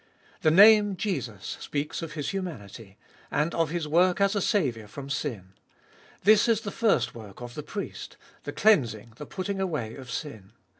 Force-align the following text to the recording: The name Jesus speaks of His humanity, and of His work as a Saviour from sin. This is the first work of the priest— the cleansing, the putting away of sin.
The 0.41 0.49
name 0.49 0.95
Jesus 0.95 1.57
speaks 1.59 2.01
of 2.01 2.13
His 2.13 2.31
humanity, 2.31 2.97
and 3.29 3.53
of 3.53 3.69
His 3.69 3.87
work 3.87 4.19
as 4.19 4.33
a 4.35 4.41
Saviour 4.41 4.87
from 4.87 5.11
sin. 5.11 5.53
This 6.23 6.47
is 6.47 6.61
the 6.61 6.71
first 6.71 7.13
work 7.13 7.39
of 7.39 7.53
the 7.53 7.61
priest— 7.61 8.17
the 8.45 8.51
cleansing, 8.51 9.13
the 9.17 9.27
putting 9.27 9.61
away 9.61 9.93
of 9.93 10.09
sin. 10.09 10.53